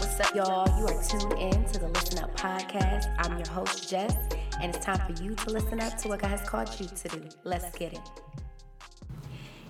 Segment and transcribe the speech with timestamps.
[0.00, 0.78] What's up, y'all?
[0.78, 3.12] You are tuned in to the Listen Up podcast.
[3.18, 4.14] I'm your host, Jess,
[4.62, 7.08] and it's time for you to listen up to what God has called you to
[7.08, 7.28] do.
[7.42, 8.00] Let's get it.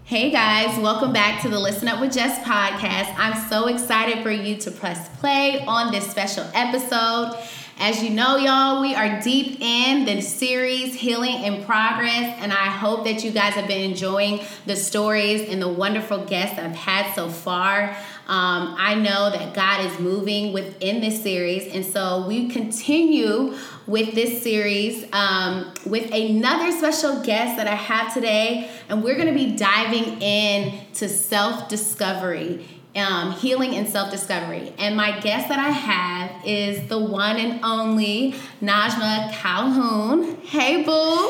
[0.04, 3.14] Hey guys, welcome back to the Listen Up with Jess podcast.
[3.16, 7.34] I'm so excited for you to press play on this special episode.
[7.80, 12.66] As you know, y'all, we are deep in the series Healing in Progress, and I
[12.66, 17.14] hope that you guys have been enjoying the stories and the wonderful guests I've had
[17.14, 17.96] so far.
[18.28, 23.54] Um, I know that God is moving within this series, and so we continue
[23.86, 29.28] with this series um, with another special guest that I have today, and we're going
[29.28, 32.66] to be diving in to self discovery
[32.98, 34.72] um, healing and self discovery.
[34.78, 40.36] And my guest that I have is the one and only Najma Calhoun.
[40.42, 41.27] Hey, boo.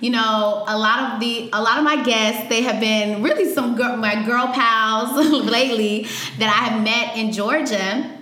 [0.00, 3.52] You know, a lot of the a lot of my guests, they have been really
[3.52, 6.06] some girl, my girl pals lately
[6.38, 8.12] that I have met in Georgia.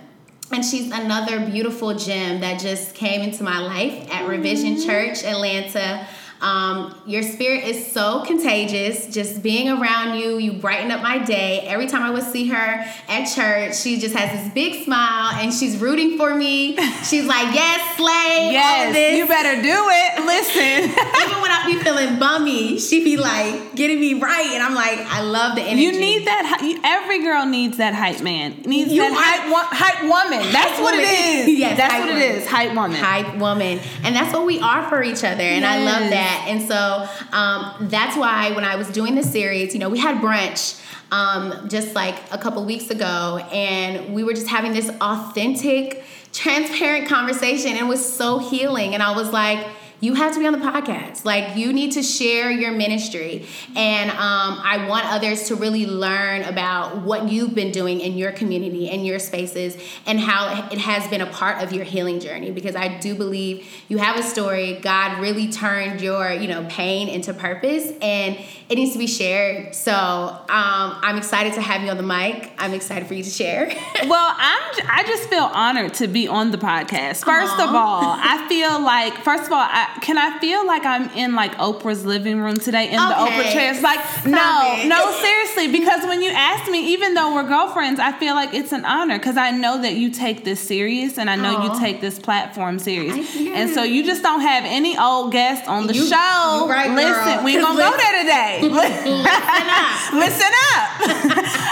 [0.51, 4.87] And she's another beautiful gem that just came into my life at Revision mm-hmm.
[4.87, 6.07] Church Atlanta.
[6.41, 9.07] Um, your spirit is so contagious.
[9.07, 11.61] Just being around you, you brighten up my day.
[11.61, 15.53] Every time I would see her at church, she just has this big smile and
[15.53, 16.75] she's rooting for me.
[17.03, 22.19] She's like, "Yes, slay, yes, you better do it." Listen, even when I be feeling
[22.19, 25.83] bummy, she be like getting me right, and I'm like, I love the energy.
[25.83, 26.79] You need that.
[26.83, 28.61] Every girl needs that hype man.
[28.65, 30.51] Needs you that hype, hype woman.
[30.51, 31.05] That's hype what woman.
[31.09, 31.59] it is.
[31.59, 32.21] yes, that's what woman.
[32.21, 32.47] it is.
[32.47, 32.97] Hype woman.
[32.97, 35.79] Hype woman, and that's what we are for each other, and yes.
[35.79, 36.45] I love that that.
[36.47, 40.21] And so um, that's why when I was doing the series, you know, we had
[40.21, 40.81] brunch
[41.11, 46.03] um, just like a couple weeks ago, and we were just having this authentic,
[46.33, 47.71] transparent conversation.
[47.77, 48.93] And was so healing.
[48.93, 49.65] And I was like,
[50.05, 51.25] you have to be on the podcast.
[51.25, 56.43] Like you need to share your ministry, and um, I want others to really learn
[56.43, 59.75] about what you've been doing in your community and your spaces,
[60.05, 62.51] and how it has been a part of your healing journey.
[62.51, 64.79] Because I do believe you have a story.
[64.81, 68.37] God really turned your you know pain into purpose, and
[68.69, 69.73] it needs to be shared.
[69.73, 72.51] So um, I'm excited to have you on the mic.
[72.59, 73.67] I'm excited for you to share.
[74.07, 77.23] well, I'm I just feel honored to be on the podcast.
[77.23, 81.09] 1st of all, I feel like first of all, I, can I feel like I'm
[81.11, 83.07] in like Oprah's living room today in okay.
[83.07, 83.71] the Oprah chair?
[83.71, 84.87] It's like Stop no, it.
[84.87, 88.71] no, seriously, because when you asked me, even though we're girlfriends, I feel like it's
[88.71, 91.73] an honor because I know that you take this serious and I know Aww.
[91.73, 95.87] you take this platform serious, and so you just don't have any old guests on
[95.87, 96.67] the you, show.
[96.69, 98.59] Right, Listen, we gonna go there today.
[98.75, 99.25] Listen
[99.69, 100.13] up.
[100.13, 101.61] Listen up.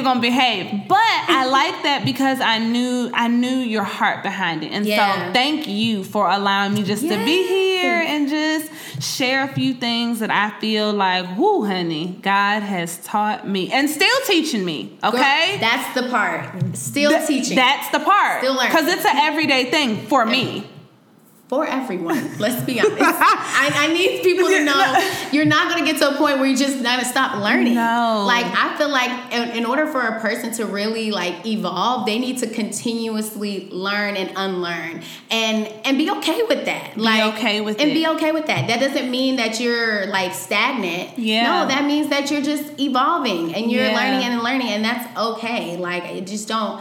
[0.00, 0.88] We're gonna behave.
[0.88, 4.72] But I like that because I knew I knew your heart behind it.
[4.72, 5.26] And yeah.
[5.26, 7.12] so thank you for allowing me just yes.
[7.12, 8.72] to be here and just
[9.02, 13.90] share a few things that I feel like, whoo, honey, God has taught me and
[13.90, 14.96] still teaching me.
[15.04, 15.58] Okay?
[15.58, 16.76] Girl, that's the part.
[16.76, 17.56] Still Th- teaching.
[17.56, 18.40] That's the part.
[18.40, 18.70] Still learning.
[18.70, 20.66] Because it's an everyday thing for me
[21.50, 22.38] for everyone.
[22.38, 22.96] Let's be honest.
[23.00, 26.46] I, I, need people to know you're not going to get to a point where
[26.46, 27.74] you just going to stop learning.
[27.74, 28.22] No.
[28.24, 32.20] Like I feel like in, in, order for a person to really like evolve, they
[32.20, 36.94] need to continuously learn and unlearn, and and be okay with that.
[36.94, 37.94] Be like okay with and it.
[37.94, 38.68] be okay with that.
[38.68, 41.18] That doesn't mean that you're like stagnant.
[41.18, 41.42] Yeah.
[41.42, 43.96] No, that means that you're just evolving and you're yeah.
[43.96, 45.76] learning and learning, and that's okay.
[45.76, 46.80] Like you just don't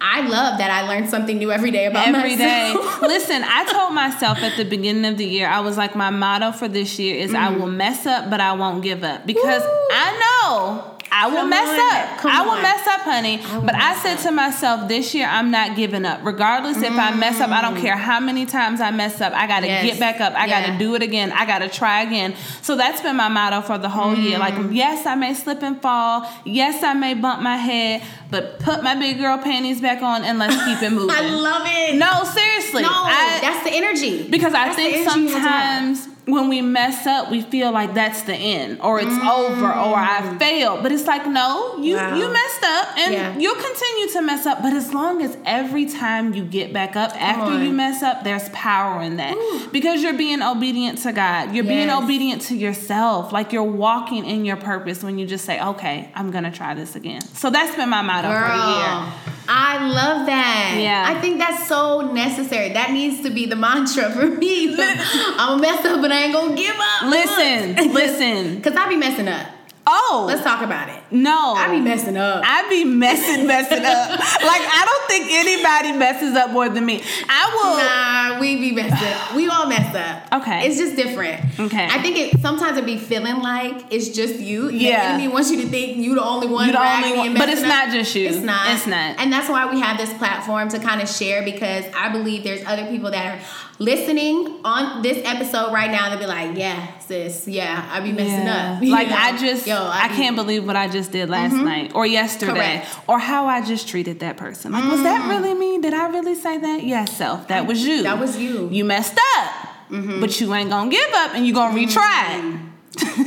[0.00, 3.00] I love that I learn something new every day about every myself.
[3.00, 3.06] day.
[3.06, 6.52] Listen, I told myself at the beginning of the year, I was like, my motto
[6.52, 7.42] for this year is mm-hmm.
[7.42, 9.68] I will mess up, but I won't give up because Woo.
[9.90, 12.18] I know I will Come mess up.
[12.18, 12.62] Come I will on.
[12.62, 13.40] mess up, honey.
[13.42, 14.22] I but I said up.
[14.24, 16.20] to myself, this year I'm not giving up.
[16.24, 16.84] Regardless mm.
[16.84, 19.32] if I mess up, I don't care how many times I mess up.
[19.32, 19.84] I got to yes.
[19.84, 20.34] get back up.
[20.34, 20.66] I yeah.
[20.66, 21.32] got to do it again.
[21.32, 22.34] I got to try again.
[22.62, 24.22] So that's been my motto for the whole mm.
[24.22, 24.38] year.
[24.38, 24.74] Like, mm.
[24.74, 26.28] yes, I may slip and fall.
[26.44, 30.38] Yes, I may bump my head, but put my big girl panties back on and
[30.38, 31.10] let's keep it moving.
[31.10, 31.96] I love it.
[31.96, 32.82] No, seriously.
[32.82, 34.28] No, I, that's the energy.
[34.28, 38.82] Because that's I think sometimes when we mess up, we feel like that's the end
[38.82, 39.30] or it's mm.
[39.30, 40.82] over or I failed.
[40.82, 42.14] But it's like, no, you wow.
[42.14, 43.38] you messed up and yeah.
[43.38, 44.60] you'll continue to mess up.
[44.60, 48.46] But as long as every time you get back up after you mess up, there's
[48.50, 49.36] power in that.
[49.36, 49.68] Ooh.
[49.70, 51.54] Because you're being obedient to God.
[51.54, 51.74] You're yes.
[51.74, 53.32] being obedient to yourself.
[53.32, 56.94] Like you're walking in your purpose when you just say, okay, I'm gonna try this
[56.94, 57.22] again.
[57.22, 59.34] So that's been my motto Girl, for the year.
[59.50, 60.78] I love that.
[60.78, 61.04] Yeah.
[61.08, 62.74] I think that's so necessary.
[62.74, 64.76] That needs to be the mantra for me.
[64.78, 67.02] I'm a mess up, but I ain't gonna give up.
[67.02, 68.56] Listen, listen.
[68.56, 69.46] Because I be messing up.
[69.90, 71.02] Oh, let's talk about it.
[71.10, 72.42] No, I be messing up.
[72.44, 74.10] I be messing, messing up.
[74.18, 77.02] like I don't think anybody messes up more than me.
[77.26, 78.36] I will.
[78.36, 79.34] Nah, we be messed up.
[79.34, 80.42] We all mess up.
[80.42, 81.58] Okay, it's just different.
[81.58, 84.68] Okay, I think it sometimes it be feeling like it's just you.
[84.68, 86.66] Yeah, the enemy wants you to think you the only one.
[86.66, 87.68] You the only one, but it's up.
[87.68, 88.28] not just you.
[88.28, 88.74] It's not.
[88.74, 89.18] It's not.
[89.18, 92.62] And that's why we have this platform to kind of share because I believe there's
[92.66, 93.40] other people that are
[93.78, 98.46] listening on this episode right now, they'll be like, "Yeah, sis, yeah, I be messing
[98.46, 98.74] yeah.
[98.76, 99.16] up." You like know?
[99.16, 101.64] I just, Yo, I, I be, can't believe what I just did last mm-hmm.
[101.64, 102.98] night or yesterday, Correct.
[103.08, 104.72] or how I just treated that person.
[104.72, 104.92] Like, mm-hmm.
[104.92, 105.30] was that mm-hmm.
[105.30, 105.80] really me?
[105.80, 106.82] Did I really say that?
[106.84, 108.02] Yes, self, that was you.
[108.02, 108.68] That was you.
[108.70, 109.52] You messed up,
[109.90, 110.20] mm-hmm.
[110.20, 112.64] but you ain't gonna give up, and you gonna retry.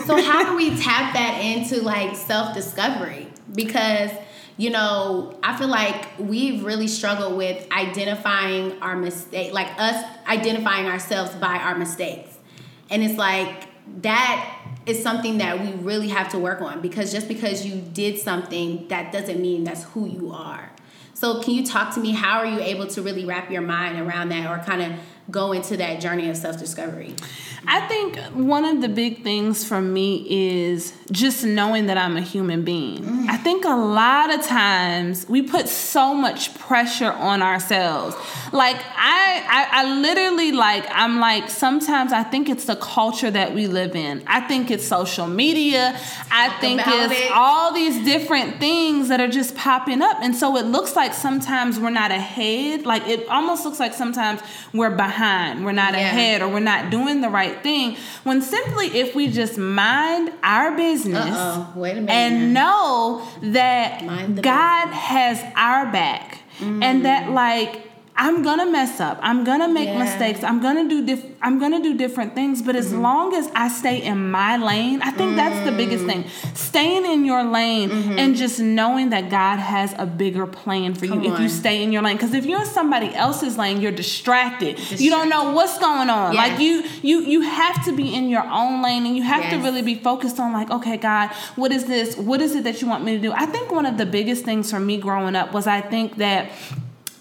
[0.05, 3.27] so how do we tap that into like self discovery?
[3.53, 4.11] Because
[4.61, 10.85] you know, I feel like we've really struggled with identifying our mistake, like us identifying
[10.85, 12.37] ourselves by our mistakes.
[12.91, 13.65] And it's like
[14.03, 18.19] that is something that we really have to work on because just because you did
[18.19, 20.71] something, that doesn't mean that's who you are.
[21.15, 22.11] So, can you talk to me?
[22.11, 24.99] How are you able to really wrap your mind around that or kind of
[25.31, 27.15] go into that journey of self discovery?
[27.67, 32.21] I think one of the big things for me is just knowing that I'm a
[32.21, 33.03] human being.
[33.03, 33.29] Mm.
[33.29, 38.15] I think a lot of times we put so much pressure on ourselves.
[38.51, 43.53] Like I, I, I literally like I'm like sometimes I think it's the culture that
[43.53, 44.23] we live in.
[44.25, 45.97] I think it's social media.
[46.31, 47.31] I think it's it.
[47.31, 51.79] all these different things that are just popping up, and so it looks like sometimes
[51.79, 52.87] we're not ahead.
[52.87, 54.41] Like it almost looks like sometimes
[54.73, 55.20] we're behind.
[55.63, 55.99] We're not yeah.
[55.99, 57.97] ahead, or we're not doing the right right thing.
[58.23, 61.35] When simply, if we just mind our business
[62.07, 65.03] and know that God business.
[65.03, 66.83] has our back mm.
[66.83, 67.90] and that, like,
[68.21, 69.17] I'm gonna mess up.
[69.23, 69.97] I'm gonna make yeah.
[69.97, 70.43] mistakes.
[70.43, 72.61] I'm gonna do diff- I'm gonna do different things.
[72.61, 73.01] But as mm-hmm.
[73.01, 75.37] long as I stay in my lane, I think mm.
[75.37, 76.25] that's the biggest thing.
[76.53, 78.19] Staying in your lane mm-hmm.
[78.19, 81.35] and just knowing that God has a bigger plan for Come you on.
[81.37, 82.15] if you stay in your lane.
[82.15, 84.75] Because if you're in somebody else's lane, you're distracted.
[84.75, 85.03] distracted.
[85.03, 86.33] You don't know what's going on.
[86.33, 86.47] Yes.
[86.47, 89.53] Like you you you have to be in your own lane and you have yes.
[89.53, 92.15] to really be focused on like, okay, God, what is this?
[92.17, 93.31] What is it that you want me to do?
[93.31, 96.51] I think one of the biggest things for me growing up was I think that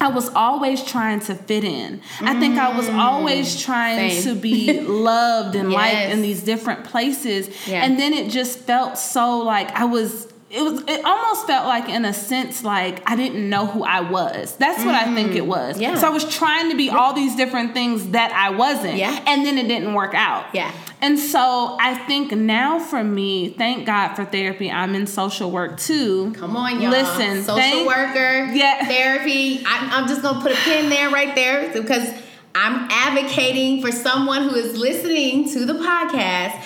[0.00, 2.00] I was always trying to fit in.
[2.20, 3.64] I think I was always mm.
[3.64, 4.34] trying Same.
[4.34, 5.76] to be loved and yes.
[5.76, 7.50] liked in these different places.
[7.68, 11.88] And then it just felt so like I was it was it almost felt like
[11.88, 14.56] in a sense like I didn't know who I was.
[14.56, 15.08] That's what mm.
[15.08, 15.78] I think it was.
[15.78, 15.96] Yeah.
[15.96, 16.96] So I was trying to be yeah.
[16.96, 18.96] all these different things that I wasn't.
[18.96, 19.22] Yeah.
[19.28, 20.46] And then it didn't work out.
[20.52, 20.72] Yeah.
[21.00, 24.68] And so I think now for me, thank God for therapy.
[24.68, 26.32] I'm in social work too.
[26.32, 26.90] Come on, y'all.
[26.90, 28.84] Listen, social thank, worker, yeah.
[28.86, 29.62] therapy.
[29.64, 32.12] I, I'm just gonna put a pin there right there because
[32.56, 36.60] I'm advocating for someone who is listening to the podcast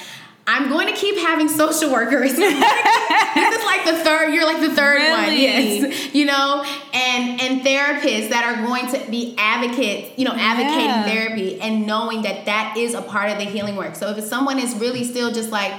[0.47, 2.33] I'm going to keep having social workers.
[2.37, 4.35] this is like the third.
[4.35, 5.11] You're like the third really?
[5.11, 5.33] one.
[5.33, 10.19] Yes, you know, and and therapists that are going to be advocates.
[10.19, 11.05] You know, advocating yeah.
[11.05, 13.95] therapy and knowing that that is a part of the healing work.
[13.95, 15.73] So if someone is really still just like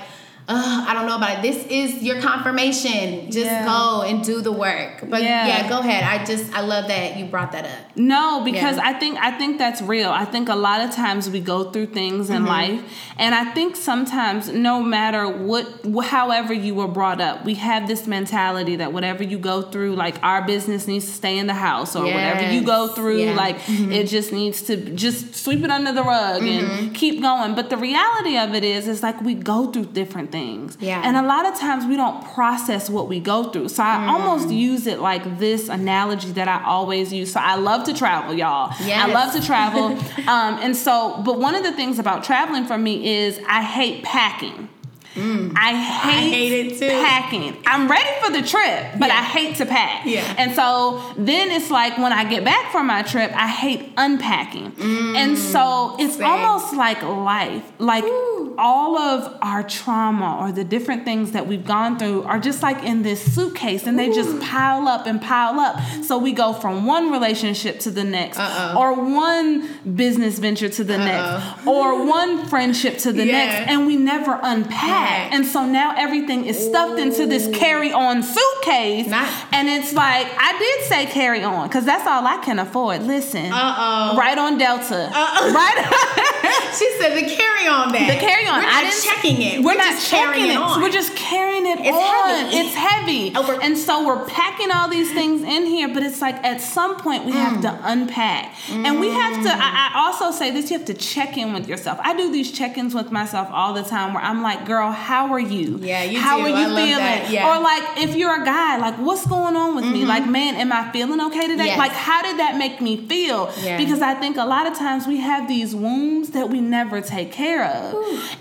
[0.47, 1.42] I don't know about it.
[1.42, 3.31] This is your confirmation.
[3.31, 3.65] Just yeah.
[3.65, 5.03] go and do the work.
[5.09, 5.47] But yeah.
[5.47, 5.69] yeah.
[5.69, 6.03] go ahead.
[6.03, 7.97] I just I love that you brought that up.
[7.97, 8.89] No, because yeah.
[8.89, 10.09] I think I think that's real.
[10.12, 12.47] I think a lot of times we go through things in mm-hmm.
[12.47, 12.83] life,
[13.18, 15.68] and I think sometimes no matter what,
[16.06, 20.21] however you were brought up, we have this mentality that whatever you go through, like
[20.24, 22.13] our business needs to stay in the house, or yes.
[22.13, 23.91] whatever you go through, like mm-hmm.
[23.91, 26.86] it just needs to just sweep it under the rug mm-hmm.
[26.86, 27.55] and keep going.
[27.55, 30.35] But the reality of it is, it's like we go through different things.
[30.80, 31.01] Yeah.
[31.04, 33.70] And a lot of times we don't process what we go through.
[33.70, 34.08] So I mm.
[34.08, 37.34] almost use it like this analogy that I always use.
[37.34, 38.74] So I love to travel, y'all.
[38.84, 39.08] Yes.
[39.08, 39.86] I love to travel.
[40.27, 44.04] um, and so, but one of the things about traveling for me is I hate
[44.04, 44.70] packing.
[45.15, 45.54] Mm.
[45.56, 46.89] I hate, I hate it too.
[46.89, 47.58] packing.
[47.65, 49.20] I'm ready for the trip, but yeah.
[49.20, 50.06] I hate to pack.
[50.06, 50.36] Yeah.
[50.38, 54.74] And so then it's like when I get back from my trip, I hate unpacking.
[54.74, 55.15] Mm.
[55.15, 56.25] And so it's Same.
[56.25, 57.63] almost like life.
[57.80, 58.35] Like Ooh.
[58.57, 62.83] All of our trauma or the different things that we've gone through are just like
[62.83, 65.79] in this suitcase and they just pile up and pile up.
[66.03, 68.79] So we go from one relationship to the next Uh-oh.
[68.79, 71.05] or one business venture to the Uh-oh.
[71.05, 73.31] next or one friendship to the yeah.
[73.33, 75.31] next and we never unpack.
[75.33, 77.03] And so now everything is stuffed Ooh.
[77.03, 79.07] into this carry on suitcase.
[79.07, 83.03] Not- and it's like, I did say carry on because that's all I can afford.
[83.03, 83.51] Listen.
[83.51, 84.17] Uh oh.
[84.17, 85.09] Right on Delta.
[85.13, 85.53] Uh-oh.
[85.53, 86.21] Right
[86.77, 88.19] She said the carry on bag.
[88.19, 88.64] The carry carry on.
[88.64, 89.60] We're not checking it.
[89.60, 90.58] We're, We're not just checking carrying it.
[90.58, 90.82] on.
[90.82, 92.30] We're just carrying it It's on.
[92.36, 92.58] heavy.
[92.58, 93.30] It's heavy.
[93.32, 96.98] We're- and so we're packing all these things in here, but it's like at some
[96.98, 97.80] point we have to Mm.
[97.84, 98.54] unpack.
[98.72, 101.68] And we have to, I, I also say this, you have to check in with
[101.68, 102.00] yourself.
[102.02, 105.40] I do these check-ins with myself all the time where I'm like, girl, how are
[105.40, 105.78] you?
[105.82, 106.44] Yeah, you How do.
[106.44, 107.34] are you I feeling?
[107.34, 107.50] Yeah.
[107.58, 110.06] Or like if you're a guy, like what's going on with me?
[110.06, 111.66] Like, man, am I feeling okay today?
[111.68, 111.78] Yes.
[111.78, 113.52] Like how did that make me feel?
[113.62, 113.78] Yeah.
[113.78, 117.32] Because I think a lot of times we have these wounds that we never take
[117.32, 117.94] care of.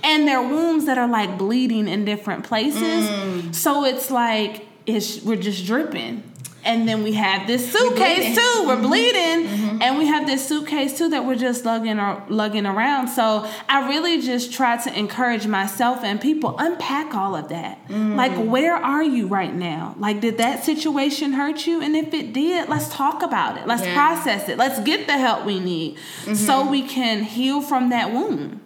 [0.03, 3.09] And they're wounds that are like bleeding in different places.
[3.09, 3.55] Mm.
[3.55, 6.23] So it's like it's we're just dripping.
[6.67, 8.65] And then we have this suitcase too.
[8.67, 8.87] We're Mm-hmm.
[8.87, 13.09] bleeding, and we have this suitcase too that we're just lugging or lugging around.
[13.09, 17.87] So I really just try to encourage myself and people unpack all of that.
[17.89, 18.17] Mm.
[18.17, 19.95] Like, where are you right now?
[19.99, 21.83] Like, did that situation hurt you?
[21.83, 23.67] And if it did, let's talk about it.
[23.67, 23.95] Let's Yeah.
[23.95, 24.57] process it.
[24.57, 26.71] Let's get the help we need so Mm-hmm.
[26.71, 28.61] we can heal from that wound.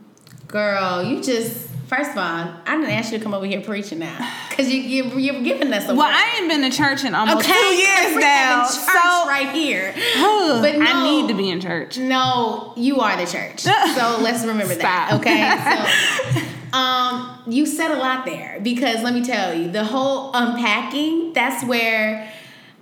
[0.49, 2.25] Girl, you just first of all,
[2.67, 4.17] I didn't ask you to come over here preaching now
[4.49, 6.15] because you, you you're giving us a Well, word.
[6.17, 9.93] I ain't been to church in almost okay, two years now, church so right here.
[9.95, 11.99] but But I need to be in church.
[11.99, 13.63] No, you are the church.
[13.95, 15.13] So let's remember that.
[15.21, 16.39] Okay.
[16.73, 21.33] So um you said a lot there because let me tell you, the whole unpacking,
[21.33, 22.31] that's where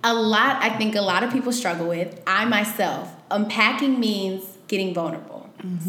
[0.03, 2.21] a lot I think a lot of people struggle with.
[2.27, 5.36] I myself, unpacking means getting vulnerable.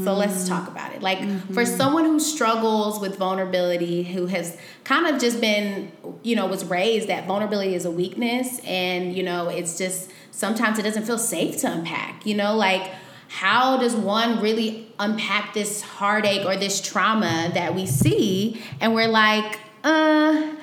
[0.03, 1.03] So let's talk about it.
[1.03, 1.19] Like
[1.53, 6.65] for someone who struggles with vulnerability, who has kind of just been, you know, was
[6.65, 11.19] raised that vulnerability is a weakness and, you know, it's just sometimes it doesn't feel
[11.19, 12.91] safe to unpack, you know, like
[13.29, 19.09] how does one really unpack this heartache or this trauma that we see and we're
[19.09, 20.55] like, uh,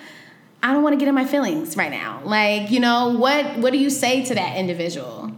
[0.64, 2.22] I don't want to get in my feelings right now.
[2.24, 5.32] Like, you know, what what do you say to that individual?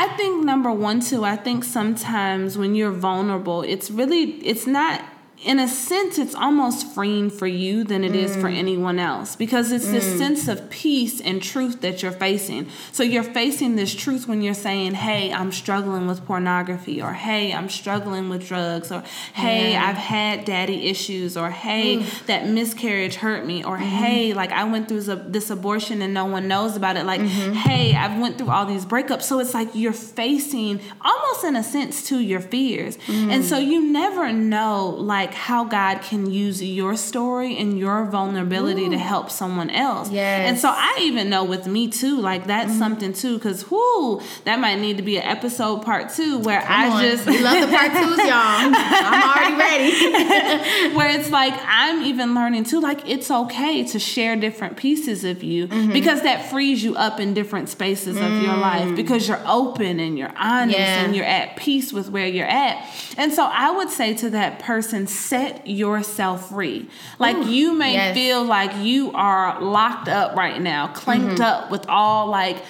[0.00, 1.24] I think number one too.
[1.24, 5.02] I think sometimes when you're vulnerable, it's really it's not
[5.44, 8.56] in a sense it's almost freeing for you than it is for mm.
[8.56, 10.18] anyone else because it's this mm.
[10.18, 12.68] sense of peace and truth that you're facing.
[12.90, 17.52] So you're facing this truth when you're saying, "Hey, I'm struggling with pornography," or "Hey,
[17.52, 19.86] I'm struggling with drugs," or "Hey, Yeah.
[19.88, 22.26] I've had daddy issues," or "Hey, mm.
[22.26, 23.86] that miscarriage hurt me," or mm-hmm.
[23.86, 27.52] "Hey, like I went through this abortion and no one knows about it," like mm-hmm.
[27.52, 31.62] "Hey, I've went through all these breakups." So it's like you're facing almost in a
[31.62, 32.98] sense to your fears.
[33.08, 38.88] And so you never know like how God can use your story and your vulnerability
[38.90, 40.10] to help someone else.
[40.10, 40.48] Yes.
[40.50, 44.58] And so I even know with me too, like that's something too, because whoo, that
[44.58, 47.02] might need to be an episode part two where Come I on.
[47.02, 48.28] just we love the part twos, y'all.
[48.30, 50.94] I'm already ready.
[50.96, 55.42] where it's like I'm even learning too, like it's okay to share different pieces of
[55.42, 55.92] you Mm-hmm.
[55.92, 60.16] because that frees you up in different spaces of your life because you're open and
[60.18, 60.80] you're honest Mm.
[60.80, 61.04] Yeah.
[61.04, 62.84] and you're at peace with where you're at.
[63.16, 66.88] And so I would say to that person, set yourself free.
[67.18, 68.14] Like Ooh, you may yes.
[68.14, 71.42] feel like you are locked up right now, clanked Mm-hmm.
[71.42, 72.62] up with all like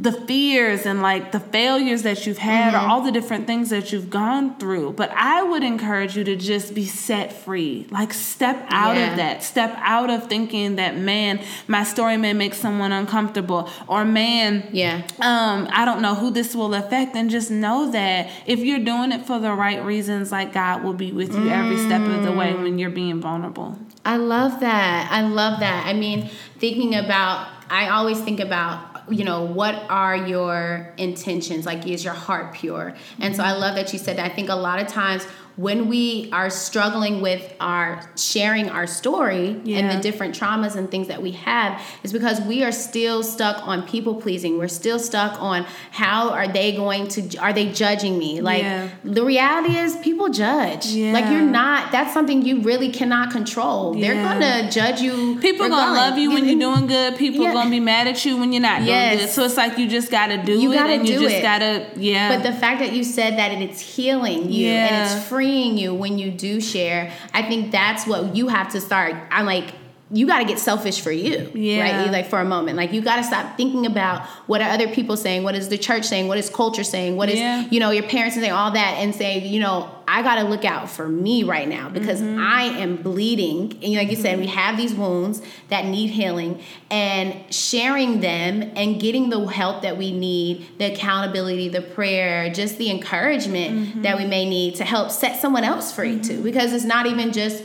[0.00, 2.86] the fears and like the failures that you've had Mm-hmm.
[2.86, 4.92] or all the different things that you've gone through.
[4.94, 7.86] But I would encourage you to just be set free.
[7.90, 9.10] Like step out Yeah.
[9.10, 9.42] of that.
[9.44, 15.02] Step out of thinking that man, my story may make someone uncomfortable or man, yeah.
[15.20, 19.12] um, I don't know who this will affect, and just know that if you're doing
[19.12, 22.32] it for the right reasons, like God will be with you every step of the
[22.32, 23.78] way when you're being vulnerable.
[24.04, 25.08] I love that.
[25.10, 25.86] I love that.
[25.86, 31.66] I mean, thinking about, I always think about, you know, what are your intentions?
[31.66, 32.94] Like, is your heart pure?
[33.18, 34.30] And so I love that you said that.
[34.30, 35.26] I think a lot of times
[35.56, 41.08] when we are struggling with our sharing our story and the different traumas and things
[41.08, 44.58] that we have is because we are still stuck on people pleasing.
[44.58, 48.40] We're still stuck on how are they going to are they judging me?
[48.40, 48.88] Like Yeah.
[49.04, 50.86] the reality is people judge.
[50.94, 53.94] Like you're not that's something you really cannot control.
[53.94, 55.38] They're gonna judge you.
[55.40, 57.16] People gonna love you when you're doing good.
[57.18, 57.52] People Yeah.
[57.52, 59.28] gonna be mad at you when you're not doing good.
[59.28, 61.42] So it's like you just gotta do You it, gotta and you do just it.
[61.42, 62.34] gotta yeah.
[62.34, 64.86] But the fact that you said that and it's healing you Yeah.
[64.86, 68.80] and it's freeing you when you do share, I think that's what you have to
[68.80, 69.14] start.
[69.30, 69.72] I'm like,
[70.12, 72.02] you got to get selfish for you, Yeah.
[72.02, 72.10] right?
[72.10, 75.16] Like for a moment, like you got to stop thinking about what are other people
[75.16, 77.64] saying, what is the church saying, what is culture saying, what is Yeah.
[77.70, 80.64] you know your parents saying, all that, and say, you know, I got to look
[80.64, 82.38] out for me right now because Mm-hmm.
[82.40, 87.54] I am bleeding, and like you said, we have these wounds that need healing, and
[87.54, 92.90] sharing them and getting the help that we need, the accountability, the prayer, just the
[92.90, 94.02] encouragement Mm-hmm.
[94.02, 97.32] that we may need to help set someone else free too, because it's not even
[97.32, 97.62] just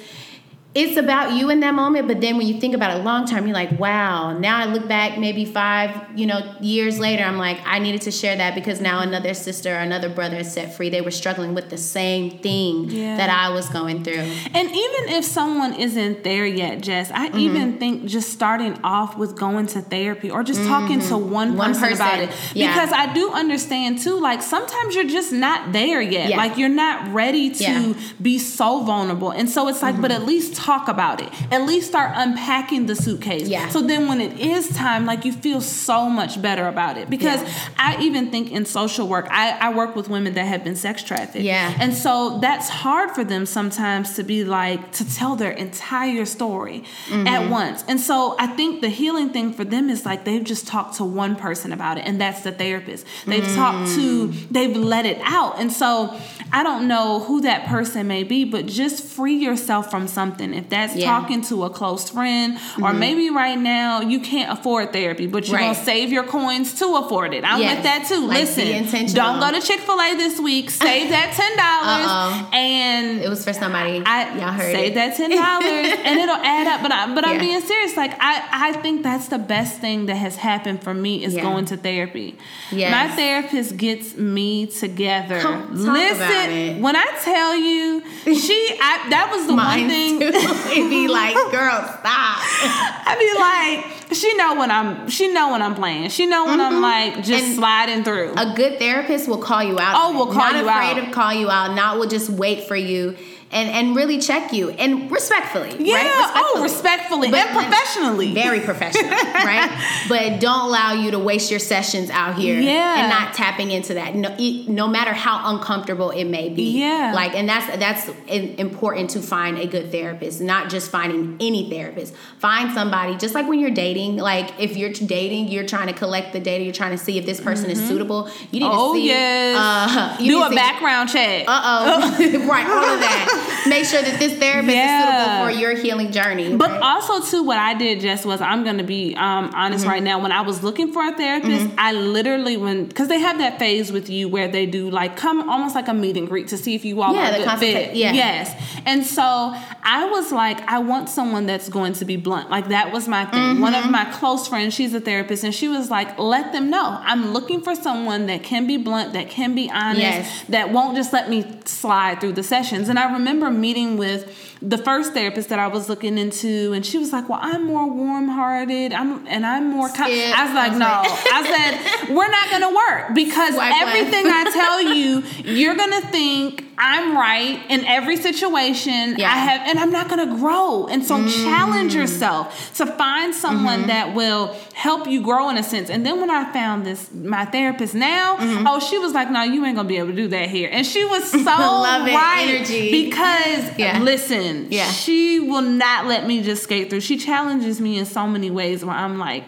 [0.76, 3.48] it's about you in that moment but then when you think about it long term
[3.48, 7.58] you're like wow now i look back maybe five you know years later i'm like
[7.66, 10.90] i needed to share that because now another sister or another brother is set free
[10.90, 13.16] they were struggling with the same thing yeah.
[13.16, 17.40] that i was going through and even if someone isn't there yet jess i mm-hmm.
[17.40, 20.70] even think just starting off with going to therapy or just mm-hmm.
[20.70, 22.68] talking to one person, one person, about it yeah.
[22.68, 26.36] because i do understand too like sometimes you're just not there yet yeah.
[26.36, 30.02] like you're not ready to be so vulnerable and so it's like mm-hmm.
[30.02, 31.30] but at least talk about it.
[31.52, 33.48] At least start unpacking the suitcase.
[33.48, 33.70] Yeah.
[33.70, 37.10] So then when it is time, like you feel so much better about it.
[37.10, 37.70] Because yeah.
[37.78, 41.04] I even think in social work, I, I work with women that have been sex
[41.04, 41.46] trafficked.
[41.46, 41.78] Yeah.
[41.80, 46.84] And so that's hard for them sometimes to be like, to tell their entire story
[47.08, 47.28] mm-hmm.
[47.28, 47.84] at once.
[47.88, 51.04] And so I think the healing thing for them is like they've just talked to
[51.04, 53.06] one person about it, and that's the therapist.
[53.26, 53.56] They've mm.
[53.56, 55.60] talked to, they've let it out.
[55.60, 56.18] And so
[56.52, 60.70] I don't know who that person may be, but just free yourself from something if
[60.70, 61.06] that's yeah.
[61.06, 62.84] talking to a close friend, mm-hmm.
[62.84, 65.74] or maybe right now you can't afford therapy, but you're right.
[65.74, 67.44] gonna save your coins to afford it.
[67.44, 67.76] I'm yes.
[67.76, 68.28] with that too.
[68.28, 70.70] Like Listen, don't go to Chick Fil A this week.
[70.70, 71.56] Save that ten
[72.42, 74.02] dollars, and it was for somebody.
[74.06, 74.96] I y'all heard save it.
[74.96, 76.82] that ten dollars, and it'll add up.
[76.82, 77.32] But I, but yeah.
[77.32, 77.96] I'm being serious.
[77.98, 81.44] Like I I think that's the best thing that has happened for me is yeah.
[81.44, 82.38] going to therapy.
[82.72, 82.92] Yes.
[82.92, 85.40] my therapist gets me together.
[85.40, 88.02] Come, Listen, when I tell you,
[88.36, 90.20] she I, that was the Mine one thing.
[90.72, 92.04] It'd be like, girl, stop.
[92.04, 96.10] I'd be like, she know when I'm she know when I'm playing.
[96.10, 96.76] She know when mm-hmm.
[96.76, 98.34] I'm like just and sliding through.
[98.38, 99.96] A good therapist will call you out.
[99.98, 100.66] Oh, will call not you out.
[100.66, 101.76] Not afraid to call you out.
[101.76, 103.18] Not will just wait for you
[103.56, 105.76] and and really check you and respectfully.
[105.80, 105.96] Yeah.
[105.96, 106.06] Right?
[106.06, 106.60] Respectfully.
[106.60, 108.34] Oh, respectfully but and professionally.
[108.34, 110.06] Very professional, right?
[110.10, 112.60] But don't allow you to waste your sessions out here.
[112.60, 113.02] Yeah.
[113.02, 114.14] And not tapping into that.
[114.14, 114.36] No,
[114.68, 116.78] no matter how uncomfortable it may be.
[116.78, 117.14] Yeah.
[117.16, 122.14] Like, and that's that's important to find a good therapist, not just finding any therapist.
[122.40, 123.16] Find somebody.
[123.16, 124.18] Just like when you're dating.
[124.18, 126.64] Like if you're dating, you're trying to collect the data.
[126.64, 127.82] You're trying to see if this person mm-hmm.
[127.82, 128.30] is suitable.
[128.52, 129.08] You need oh, to see.
[129.08, 129.58] Yes.
[129.58, 131.46] Uh, Do a background check.
[131.48, 132.48] Uh oh.
[132.48, 132.68] right.
[132.68, 133.45] All of that.
[133.68, 135.00] Make sure that this therapist yeah.
[135.00, 136.56] is suitable for your healing journey.
[136.56, 136.82] But right?
[136.82, 139.92] also too, what I did just was I'm going to be um, honest mm-hmm.
[139.92, 140.22] right now.
[140.22, 141.76] When I was looking for a therapist, mm-hmm.
[141.78, 145.50] I literally when because they have that phase with you where they do like come
[145.50, 147.60] almost like a meet and greet to see if you all yeah, are a good
[147.60, 147.96] fit.
[147.96, 148.14] Yeah.
[148.14, 152.50] Yes, and so I was like, I want someone that's going to be blunt.
[152.50, 153.40] Like that was my thing.
[153.40, 153.62] Mm-hmm.
[153.62, 157.00] One of my close friends, she's a therapist, and she was like, let them know
[157.02, 160.44] I'm looking for someone that can be blunt, that can be honest, yes.
[160.50, 162.90] that won't just let me slide through the sessions.
[162.90, 166.98] And I remember meeting with the first therapist that I was looking into, and she
[166.98, 168.94] was like, "Well, I'm more warm-hearted.
[168.94, 170.14] I'm and I'm more." Kind.
[170.34, 175.24] I was like, "No." I said, "We're not gonna work because everything I tell you,
[175.44, 179.16] you're gonna think I'm right in every situation.
[179.18, 179.32] Yeah.
[179.32, 180.88] I have, and I'm not gonna grow.
[180.88, 181.44] And so, mm.
[181.44, 183.88] challenge yourself to find someone mm-hmm.
[183.88, 185.90] that will help you grow in a sense.
[185.90, 188.68] And then when I found this, my therapist now, mm-hmm.
[188.68, 190.86] oh, she was like, "No, you ain't gonna be able to do that here," and
[190.86, 193.06] she was so right energy.
[193.06, 194.00] because yeah.
[194.00, 194.92] listen yeah.
[194.92, 197.02] she will not let me just skate through.
[197.02, 199.44] She challenges me in so many ways where I'm like,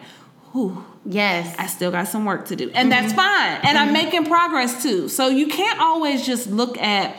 [0.52, 0.86] whew.
[1.06, 1.56] Yes.
[1.58, 2.70] I still got some work to do.
[2.74, 3.02] And mm-hmm.
[3.02, 3.60] that's fine.
[3.64, 3.78] And mm-hmm.
[3.78, 5.08] I'm making progress too.
[5.08, 7.16] So you can't always just look at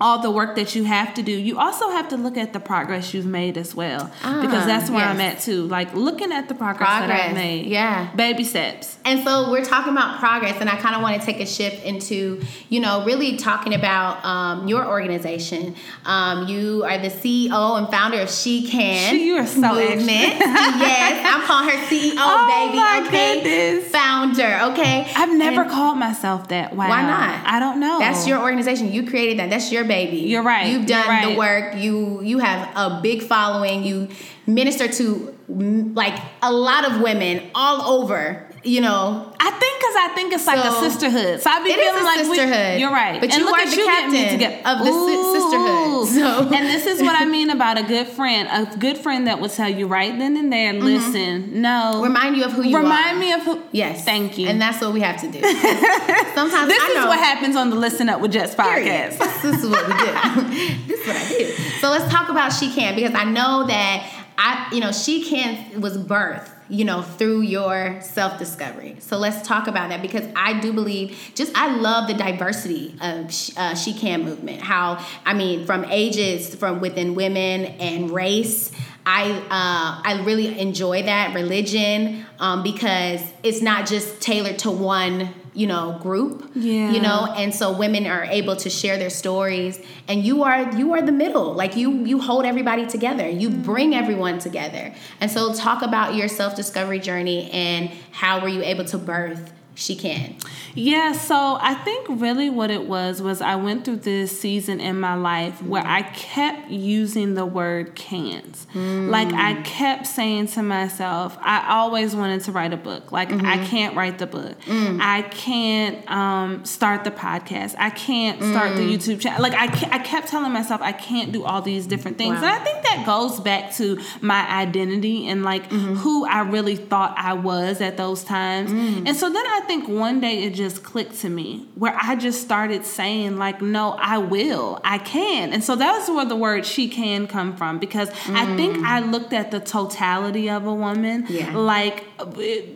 [0.00, 2.58] all the work that you have to do, you also have to look at the
[2.58, 4.10] progress you've made as well.
[4.22, 5.14] because that's where yes.
[5.14, 5.62] I'm at too.
[5.62, 7.66] Like looking at the progress, progress, that I've made.
[7.66, 8.12] Yeah.
[8.16, 8.98] Baby steps.
[9.04, 11.84] And so we're talking about progress, and I kind of want to take a shift
[11.84, 15.76] into, you know, really talking about um, your organization.
[16.04, 19.10] Um, you are the CEO and founder of She Can.
[19.10, 20.08] She, you are so movement.
[20.08, 22.76] yes, I'm calling her CEO, oh baby.
[22.76, 23.42] My okay.
[23.42, 23.92] Goodness.
[23.92, 24.72] Founder.
[24.72, 25.12] Okay.
[25.14, 26.74] I've never and called myself that.
[26.74, 26.88] Wow.
[26.88, 27.46] Why not?
[27.46, 27.98] I don't know.
[27.98, 28.92] That's your organization.
[28.92, 29.50] You created that.
[29.50, 30.18] That's your baby.
[30.18, 30.70] You're right.
[30.70, 31.28] You've done right.
[31.28, 31.76] the work.
[31.76, 33.84] You you have a big following.
[33.84, 34.08] You
[34.46, 39.32] minister to like a lot of women all over you know.
[39.40, 41.40] I think because I think it's like a sisterhood.
[41.40, 42.74] So I be feeling like sisterhood.
[42.74, 43.20] We, you're right.
[43.20, 45.32] But and you are the you captain of the Ooh.
[45.32, 46.08] sisterhood.
[46.08, 46.52] So.
[46.62, 48.48] And this is what I mean about a good friend.
[48.50, 50.84] A good friend that will tell you right then and there, mm-hmm.
[50.84, 52.02] listen, no.
[52.02, 53.14] Remind you of who you Remind are.
[53.14, 53.62] Remind me of who.
[53.72, 54.04] Yes.
[54.04, 54.48] Thank you.
[54.48, 55.40] And that's what we have to do.
[56.34, 59.18] Sometimes this is what happens on the Listen Up with Jess podcast.
[59.42, 60.86] this is what we do.
[60.86, 61.52] this is what I do.
[61.80, 65.80] So let's talk about She Can because I know that I, you know, She Can
[65.80, 68.96] was birthed you know, through your self discovery.
[69.00, 73.30] So let's talk about that because I do believe, just I love the diversity of
[73.58, 74.62] uh, She Can movement.
[74.62, 78.72] How, I mean, from ages, from within women and race.
[79.04, 85.34] I uh, I really enjoy that religion um, because it's not just tailored to one
[85.54, 86.92] you know group Yeah.
[86.92, 87.26] you know?
[87.36, 91.12] And so women are able to share their stories and you are you are the
[91.12, 91.52] middle.
[91.52, 93.28] Like you you hold everybody together.
[93.28, 94.94] You bring everyone together.
[95.20, 99.96] And so talk about your self-discovery journey and how were you able to birth she
[99.96, 100.36] can
[100.74, 105.00] Yeah, so I think really what it was was I went through this season in
[105.00, 108.56] my life where I kept using the word can't.
[108.74, 109.64] Like I mm.
[109.64, 113.12] kept saying to myself, I always wanted to write a book.
[113.12, 113.64] Like I mm-hmm.
[113.66, 114.60] can't write the book.
[114.62, 115.00] Mm.
[115.00, 117.74] I can't um, start the podcast.
[117.78, 118.94] I can't start the mm.
[118.94, 119.42] YouTube channel.
[119.42, 122.40] Like I, I kept telling myself I can't do all these different things.
[122.40, 122.44] Wow.
[122.44, 125.94] And I think that goes back to my identity and like mm-hmm.
[125.94, 128.70] who I really thought I was at those times.
[128.72, 132.42] And so then I think one day it just clicked to me where I just
[132.42, 134.80] started saying like no, I will.
[134.84, 135.52] I can.
[135.52, 139.32] And so that's where the word she can come from because I think I looked
[139.32, 141.56] at the totality of a woman Yeah.
[141.56, 142.04] like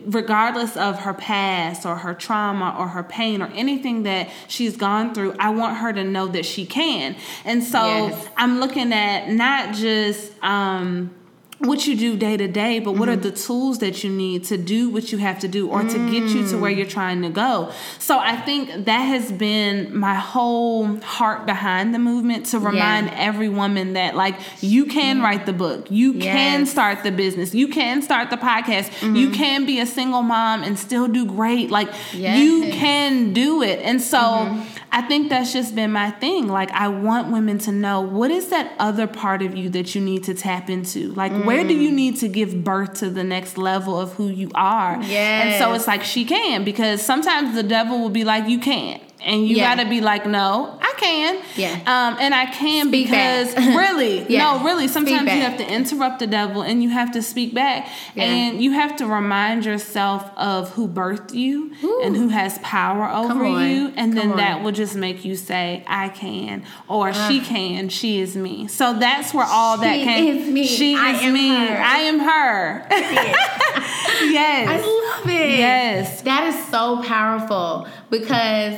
[0.05, 5.13] regardless of her past or her trauma or her pain or anything that she's gone
[5.13, 7.15] through, I want her to know that she can.
[7.45, 8.27] And so Yes.
[8.37, 11.11] I'm looking at not just um
[11.59, 13.21] what you do day to day, but what are mm-hmm.
[13.21, 16.29] the tools that you need to do what you have to do or to get
[16.29, 17.71] you to where you're trying to go?
[17.97, 23.49] So I think that has been my whole heart behind the movement to remind every
[23.49, 28.03] woman that like you can write the book, you can start the business, you can
[28.03, 29.33] start the podcast, you mm-hmm.
[29.33, 31.71] can be a single mom and still do great.
[31.71, 33.79] Like you can do it.
[33.79, 34.77] And so mm-hmm.
[34.91, 36.47] I think that's just been my thing.
[36.47, 40.01] Like I want women to know what is that other part of you that you
[40.01, 41.11] need to tap into?
[41.13, 41.95] Like where do you mm.
[41.95, 45.01] need to give birth to the next level of who you are?
[45.01, 48.59] Yeah, And so it's like she can because sometimes the devil will be like you
[48.59, 49.01] can't.
[49.25, 49.75] And you Yeah.
[49.75, 51.41] gotta be like, no, I can.
[51.55, 51.73] Yeah.
[51.87, 54.57] Um, and I can Speak because really, Yeah.
[54.57, 57.87] no, really, sometimes you have to interrupt the devil and you have to speak back.
[58.15, 58.23] Yeah.
[58.25, 61.71] And you have to remind yourself of who birthed you
[62.03, 63.91] and who has power over you.
[63.95, 68.35] And then that will just make you say, I can, or she can, she is
[68.35, 68.67] me.
[68.67, 70.37] So that's where all that She came.
[70.37, 70.67] is me.
[70.67, 71.49] She I is am me.
[71.49, 71.77] her.
[71.81, 72.87] I am her.
[72.89, 74.69] yes.
[74.69, 75.57] I love it.
[75.57, 76.21] Yes.
[76.21, 78.77] That is so powerful because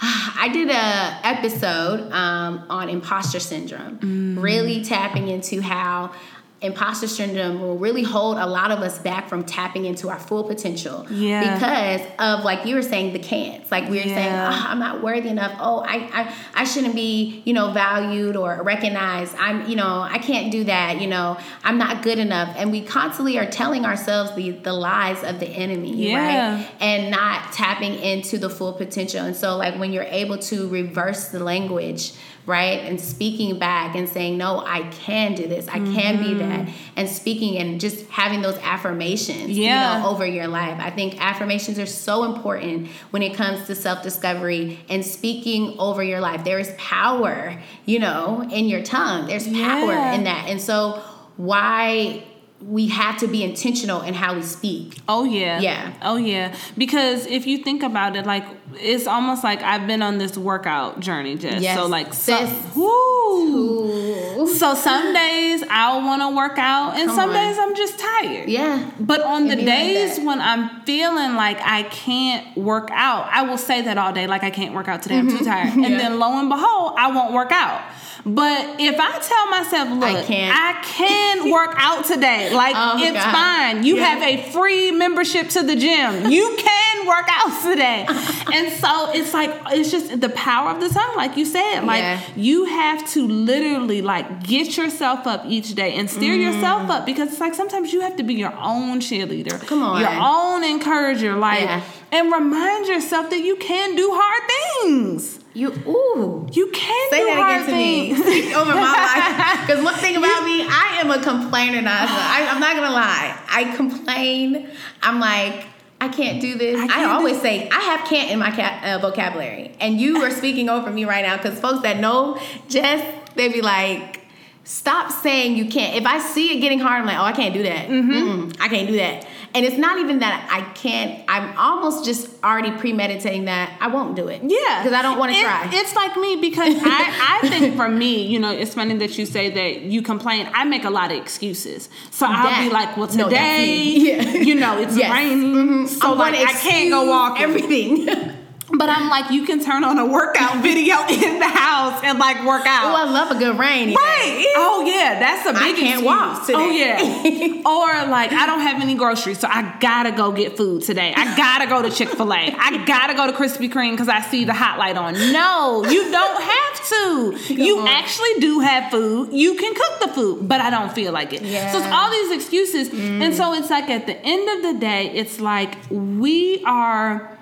[0.02, 4.42] I did a episode um, on imposter syndrome, Mm.
[4.42, 6.12] really tapping into how
[6.62, 10.44] imposter syndrome will really hold a lot of us back from tapping into our full
[10.44, 11.54] potential Yeah.
[11.54, 14.50] because of like you were saying the can'ts like we were saying Yeah.
[14.52, 15.56] "Ah, i'm not worthy enough.
[15.58, 19.34] Oh I, I i shouldn't be you know valued or recognized.
[19.38, 21.38] I'm you know i can't do that you know.
[21.64, 22.54] I'm not good enough.
[22.58, 26.56] And we constantly are telling ourselves the the lies of the enemy Yeah.
[26.56, 29.24] right and not tapping into the full potential.
[29.24, 32.12] And so like when you're able to reverse the language
[32.46, 32.80] right?
[32.80, 35.68] And speaking back and saying no i can do this.
[35.68, 36.48] I can be mm-hmm.
[36.48, 36.68] that.
[36.96, 39.96] And speaking and just having those affirmations Yeah.
[39.98, 40.78] you know over your life.
[40.80, 46.20] I think affirmations are so important when it comes to self-discovery and speaking over your
[46.20, 46.44] life.
[46.44, 49.26] There is power you know in your tongue.
[49.26, 50.14] There's power Yeah.
[50.14, 50.48] in that.
[50.48, 51.02] And so
[51.36, 52.24] why
[52.62, 55.60] we have to be intentional in how we speak Oh yeah.
[55.60, 55.92] Yeah.
[56.02, 56.54] Oh yeah.
[56.76, 58.44] Because if you think about it, like
[58.74, 62.76] it's almost like I've been on this workout journey, just Yes, so like so, sis.
[62.76, 64.46] whoo.
[64.46, 67.36] So some days I'll want to work out, and Come some on.
[67.36, 68.48] days I'm just tired.
[68.48, 70.24] yeah But on the It be like days that.
[70.26, 74.42] when I'm feeling like I can't work out, I will say that all day, like
[74.44, 75.72] I can't work out today, I'm too tired.
[75.74, 75.98] And Mm-hmm.
[75.98, 77.80] Then lo and behold, I won't work out.
[78.24, 80.54] But if I tell myself, look, can't.
[80.56, 83.32] I can work out today, like Oh, it's God.
[83.32, 83.84] fine.
[83.84, 84.04] You Yeah.
[84.06, 86.30] have a free membership to the gym.
[86.30, 88.06] You can work out today.
[88.52, 91.80] and so it's like it's just the power of the tongue, like you said.
[91.84, 92.20] Like Yeah.
[92.36, 96.42] you have to literally like get yourself up each day and steer mm.
[96.42, 99.58] yourself up because it's like sometimes you have to be your own cheerleader.
[99.66, 100.00] Come on.
[100.00, 101.36] Your own encourager.
[101.36, 101.82] Like Yeah.
[102.12, 104.42] and remind yourself that you can do hard
[104.82, 105.39] things.
[105.52, 108.14] You ooh You can Say do that hard again to me.
[108.14, 108.26] things.
[108.26, 109.66] Speak over my life.
[109.66, 111.82] Because one thing about me, I am a complainer.
[111.82, 113.36] Not I, I'm not gonna lie.
[113.48, 114.68] I complain.
[115.02, 115.66] I'm like,
[116.00, 116.78] I can't do this.
[116.78, 120.30] I I, always say I have can't in my ca- uh, vocabulary, and you are
[120.30, 121.36] speaking over me right now.
[121.36, 123.02] Because folks that know Jess,
[123.34, 124.18] they be like.
[124.62, 125.96] Stop saying you can't.
[125.96, 127.88] If I see it getting hard, I'm like, oh, I can't do that.
[127.88, 128.62] Mm-hmm.
[128.62, 129.26] I can't do that.
[129.54, 131.24] And it's not even that I can't.
[131.28, 134.40] I'm almost just already premeditating that I won't do it.
[134.44, 135.68] Yeah, because I don't want to It- try.
[135.72, 139.26] It's like me because I, I think for me, you know, it's funny that you
[139.26, 140.48] say that you complain.
[140.54, 144.10] I make a lot of excuses, so I'll be like, well, today, me.
[144.10, 144.22] Yeah.
[144.34, 145.12] you know, it's Yes.
[145.12, 145.88] raining, Mhm.
[145.88, 147.40] so I'm like I can't go walk.
[147.40, 148.08] Everything.
[148.72, 152.44] But I'm like, you can turn on a workout video in the house, and like
[152.44, 152.92] work out.
[152.92, 153.94] Oh, I love a good rain.
[153.94, 154.20] Right.
[154.22, 154.52] day.
[154.56, 156.58] Oh yeah, that's a big I can't walk today.
[156.58, 157.62] Oh yeah.
[157.66, 161.12] or like I don't have any groceries, so I gotta go get food today.
[161.16, 162.54] I gotta go to Chick Fil A.
[162.58, 165.14] I gotta go to Krispy Kreme because I see the hot light on.
[165.14, 167.54] No, you don't have to.
[167.54, 167.88] you on.
[167.88, 169.32] actually do have food.
[169.32, 171.42] You can cook the food, but I don't feel like it.
[171.42, 171.72] Yeah.
[171.72, 175.10] So it's all these excuses, and so it's like at the end of the day,
[175.10, 177.39] it's like we are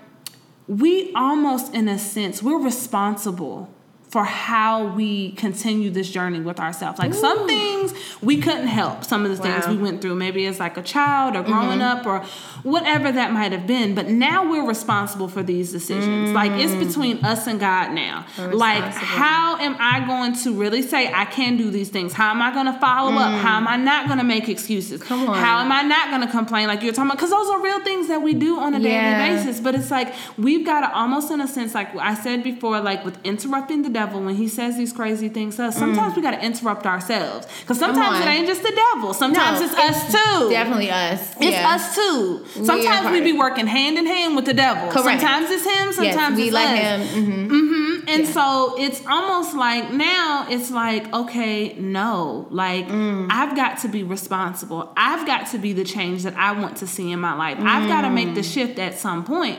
[0.69, 3.69] we almost in a sense we're responsible
[4.09, 6.99] for how we continue this journey with ourselves.
[6.99, 7.93] Like some things
[8.23, 9.05] we couldn't help.
[9.05, 10.15] Some of the things we went through.
[10.15, 12.01] Maybe as like a child or growing mm-hmm.
[12.01, 12.21] up or
[12.63, 13.95] whatever that might have been.
[13.95, 16.31] But now we're responsible for these decisions.
[16.31, 16.87] Like it's mm.
[16.87, 18.27] between us and god now.
[18.39, 22.13] Like how am i going to really say i can do these things?
[22.13, 23.41] How am i going to follow up?
[23.41, 23.85] How am i mm.
[23.85, 25.03] not going to make excuses?
[25.03, 25.37] Come on.
[25.37, 26.67] how am i not going to complain?
[26.69, 29.37] Like you're talking about because those are real things that we do on a daily
[29.37, 29.61] basis.
[29.61, 33.05] But it's like we've got to almost in a sense like i said before like
[33.05, 36.35] with interrupting the devil when he says these crazy things to us sometimes we got
[36.39, 40.51] to interrupt ourselves because sometimes it ain't just the devil sometimes No, it's, us too
[40.59, 41.21] Definitely us.
[41.47, 41.75] it's yeah.
[41.75, 45.21] us too sometimes we part be working hand in hand with the devil Correct.
[45.21, 47.25] sometimes it's him sometimes yes, we it's let us him.
[47.25, 47.49] mhm.
[47.49, 48.09] Mm-hmm.
[48.13, 48.31] and Yeah.
[48.39, 48.47] so
[48.85, 53.27] it's almost like now it's like, okay, no, like Mm.
[53.31, 54.93] I've got to be responsible.
[54.97, 57.59] I've got to be the change that I want to see in my life.
[57.61, 58.35] I've got to make Mm.
[58.37, 59.59] the shift at some point.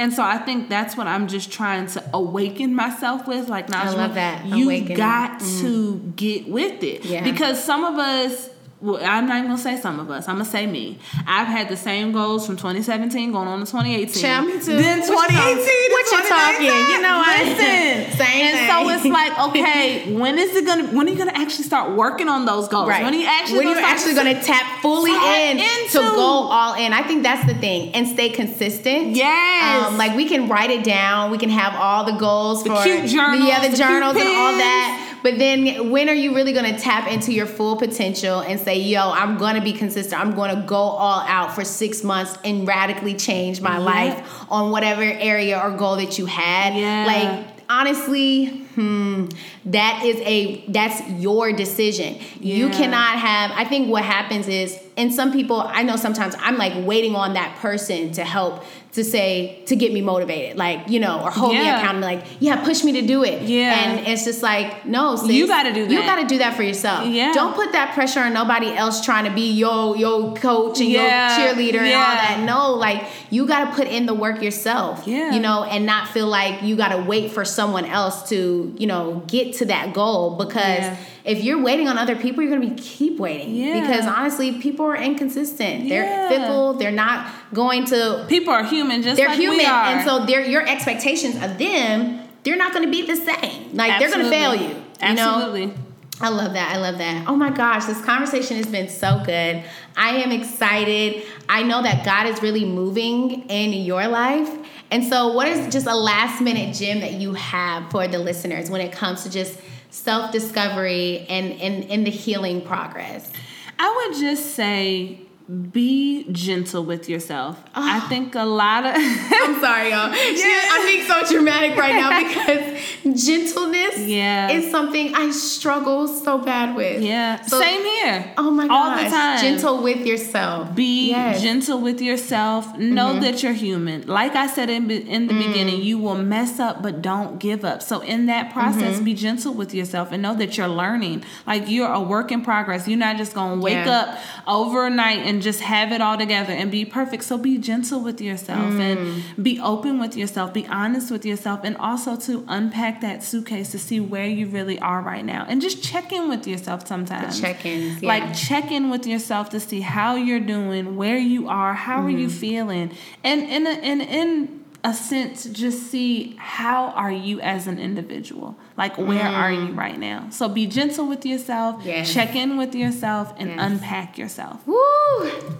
[0.00, 3.50] And so I think that's what I'm just trying to awaken myself with.
[3.50, 4.96] Like, Najma, love that, You awakening.
[4.96, 6.10] got to mm-hmm.
[6.12, 7.22] get with it Yeah.
[7.22, 8.48] because some of us.
[8.80, 10.26] Well, I'm not even gonna say some of us.
[10.26, 10.98] I'm gonna say me.
[11.26, 14.22] I've had the same goals from 2017 going on to 2018.
[14.22, 14.76] Child, me too.
[14.76, 16.94] Then 2018 talking- to what you talking?
[16.94, 20.84] You know I- Listen, Same and so it's like, okay, when is it gonna?
[20.86, 22.88] When are you gonna actually start working on those goals?
[22.88, 23.02] Right.
[23.04, 23.58] When are you actually?
[23.58, 26.92] when gonna start actually going to tap fully in into- to go all in.
[26.94, 29.14] I think that's the thing, and stay consistent.
[29.16, 29.86] Yes.
[29.88, 31.30] Um, like we can write it down.
[31.30, 34.26] We can have all the goals The for cute journals, yeah, the, the journals and
[34.28, 35.09] all that.
[35.22, 38.78] But then, when are you really going to tap into your full potential and say,
[38.80, 40.20] "Yo, I'm going to be consistent.
[40.20, 43.78] I'm going to go all out for six months and radically change my Yeah.
[43.78, 47.04] life on whatever area or goal that you had." Yeah.
[47.06, 49.26] Like honestly, hmm,
[49.66, 52.18] that is a that's your decision.
[52.40, 53.50] You cannot have.
[53.54, 57.34] I think what happens is, and some people I know sometimes I'm like waiting on
[57.34, 61.52] that person to help to say to get me motivated, like you know, or hold
[61.52, 63.42] me accountable, like yeah, push me to do it.
[63.42, 63.72] Yeah.
[63.72, 65.92] and it's just like no, sis, You gotta do that.
[65.92, 67.06] You got to do that for yourself.
[67.06, 67.32] Yeah.
[67.32, 71.38] don't put that pressure on nobody else trying to be your your coach and Yeah.
[71.44, 72.42] your cheerleader and all that.
[72.44, 75.06] No, like you got to put in the work yourself.
[75.06, 75.32] Yeah.
[75.34, 78.86] you know, and not feel like you got to wait for someone else to you
[78.86, 80.80] know get to that goal because.
[80.80, 80.96] Yeah.
[81.22, 83.54] If you're waiting on other people, you're gonna be keep waiting.
[83.54, 83.78] Yeah.
[83.78, 85.86] Because honestly, people are inconsistent.
[85.86, 86.28] They're Yeah.
[86.30, 86.72] fickle.
[86.74, 89.84] They're not going to People are human, just they're like human we are.
[89.84, 93.98] and so their your expectations of them they're not going to be the same like
[94.00, 95.74] they're going to fail you you know Absolutely.
[96.22, 99.62] i love that i love that oh my gosh this conversation has been so good
[99.96, 104.48] i am excited i know that god is really moving in your life
[104.90, 108.70] and so what is just a last minute gem that you have for the listeners
[108.70, 109.58] when it comes to just
[109.90, 113.30] self-discovery and and in the healing progress?
[113.78, 115.20] I would just say
[115.50, 117.58] be gentle with yourself.
[117.74, 118.08] I Oh.
[118.08, 120.12] think a lot of I'm sorry, y'all.
[120.12, 124.50] She- I'm being so dramatic right now because gentleness Yeah.
[124.50, 127.02] is something I struggle so bad with.
[127.02, 128.32] yeah, So- same here.
[128.38, 128.76] Oh my gosh.
[128.98, 129.40] all the time.
[129.40, 130.74] Gentle with yourself.
[130.74, 131.36] Be Yes.
[131.36, 131.44] Mm-hmm.
[131.44, 132.76] gentle with yourself.
[132.78, 134.06] Know that you're human.
[134.06, 135.46] Like I said in, in the Mm.
[135.48, 137.82] beginning, you will mess up, but don't give up.
[137.82, 139.04] So in that process, Mm-hmm.
[139.04, 141.24] be gentle with yourself and know that you're learning.
[141.46, 142.86] Like you're a work in progress.
[142.86, 143.98] You're not just gonna wake Yeah.
[144.00, 147.24] up overnight and just have it all together and be perfect.
[147.24, 148.80] So be gentle with yourself Mm.
[148.80, 150.52] and be open with yourself.
[150.54, 154.78] Be honest with yourself, and also to unpack that suitcase to see where you really
[154.80, 157.40] are right now, and just check in with yourself sometimes.
[157.40, 158.08] check-ins, yeah.
[158.08, 162.10] Like check in with yourself to see how you're doing, where you are, how are
[162.10, 162.38] you Mm-hmm.
[162.38, 162.90] feeling,
[163.24, 168.56] and in a, in in a sense, just see how are you as an individual.
[168.80, 170.28] Like where are you right now?
[170.30, 171.82] So be gentle with yourself.
[171.82, 171.84] Mm.
[171.84, 172.14] Yes.
[172.14, 173.58] Check in with yourself and Yes.
[173.60, 174.66] unpack yourself.
[174.66, 174.74] Woo!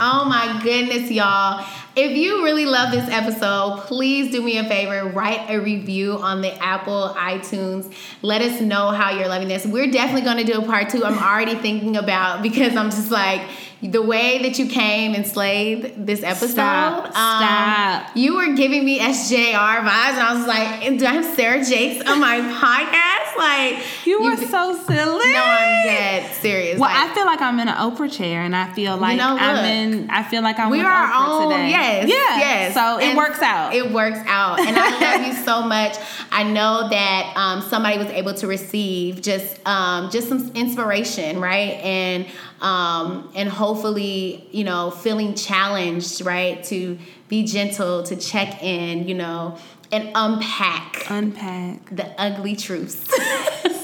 [0.01, 1.63] Oh my goodness, y'all.
[1.95, 6.41] If you really love this episode, please do me a favor, write a review on
[6.41, 7.93] the Apple iTunes.
[8.23, 9.67] Let us know how you're loving this.
[9.67, 11.05] We're definitely going to do a part two.
[11.05, 13.43] I'm already thinking about because I'm just like
[13.83, 16.51] the way that you came and slayed this episode.
[16.51, 17.05] Stop.
[17.07, 18.17] um, Stop.
[18.17, 22.09] You were giving me SJR vibes, and I was like, do I have Sarah Jakes
[22.09, 23.10] on my podcast?
[23.37, 25.33] Like you were so silly.
[25.33, 26.79] No, I'm dead serious.
[26.79, 29.19] Well, like, I feel like I'm in an Oprah chair, and I feel like You
[29.19, 30.11] know, I'm in.
[30.11, 31.71] I feel like I'm we are Oprah today.
[31.71, 32.75] Yes, yeah, yes.
[32.75, 33.75] So it And works out.
[33.75, 35.97] It works out, and I love you so much.
[36.31, 41.73] I know that um, somebody was able to receive just um, just some inspiration, right?
[41.83, 42.27] And
[42.61, 49.15] um, and hopefully, you know, feeling challenged, right, to be gentle, to check in, you
[49.15, 49.57] know,
[49.93, 51.91] and unpack Unpack.
[51.91, 53.09] the ugly truths.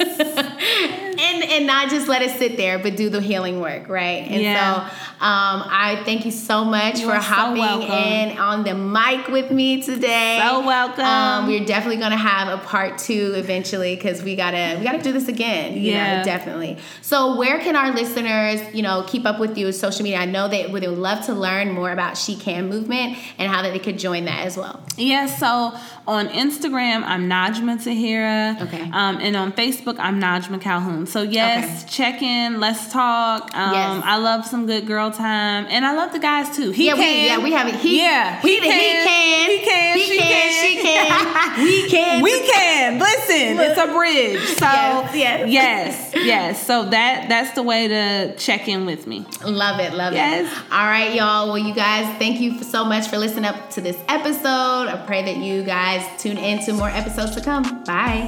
[1.33, 4.25] and and not just let it sit there, but do the healing work, right?
[4.27, 4.55] And Yeah.
[4.89, 8.73] so um, I thank you so much You for are so hopping in on the
[8.75, 10.39] mic with me today.
[10.41, 11.03] So welcome.
[11.05, 15.11] Um, we're definitely gonna have a part two eventually because we gotta we gotta do
[15.11, 15.73] this again.
[15.73, 16.17] You Yeah.
[16.19, 16.77] know, definitely.
[17.01, 20.19] So where can our listeners, you know, keep up with you with social media?
[20.19, 23.73] I know they would love to learn more about She Can movement and how that
[23.73, 24.81] they could join that as well.
[24.97, 25.73] Yes, so
[26.07, 28.61] on Instagram, I'm Najma Tahira.
[28.61, 28.81] Okay.
[28.93, 31.05] Um, and on Facebook, I'm Najma Calhoun.
[31.05, 33.53] So, yes, check in, let's talk.
[33.55, 34.03] Um, Yes.
[34.05, 35.65] I love some good girl time.
[35.69, 36.71] And I love the guys too.
[36.71, 36.99] He yeah, can.
[36.99, 37.75] we yeah we have it.
[37.75, 39.97] He, yeah, he, he can, He can.
[39.97, 45.15] he she can, she can, we can, we can listen it's a bridge so Yes,
[45.15, 45.49] yes.
[46.13, 50.13] yes yes so that that's the way to check in with me Love it, love
[50.13, 50.51] Yes.
[50.51, 50.71] it.
[50.71, 51.47] All right, y'all.
[51.47, 54.87] Well, you guys, thank you so much for listening up to this episode.
[54.87, 57.83] I pray that you guys tune in to more episodes to come.
[57.85, 58.27] Bye.